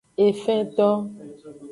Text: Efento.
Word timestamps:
Efento. 0.27 0.87